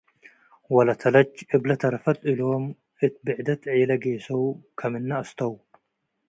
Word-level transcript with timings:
ወለተለች 0.75 1.33
እብ 1.55 1.63
ለተርፈት 1.69 2.17
እሎም 2.31 2.65
እት 3.05 3.15
ብዕደት 3.25 3.61
ዔላ 3.79 3.91
ጌሰው 4.03 4.43
ከምነ 4.79 5.09
አስተው። 5.21 5.53